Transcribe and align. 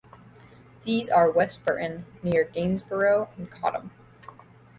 These 0.83 1.09
are 1.09 1.29
West 1.29 1.63
Burton, 1.63 2.07
near 2.23 2.43
Gainsborough 2.43 3.29
and 3.37 3.51
Cottam. 3.51 3.91